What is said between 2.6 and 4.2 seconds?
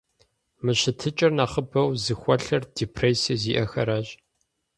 депрессие зиӀэхэращ.